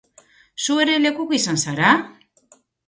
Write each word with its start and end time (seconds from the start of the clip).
Zu 0.63 0.79
ere 0.85 0.95
lekuko 1.03 1.39
izan 1.41 1.63
zara? 1.67 1.95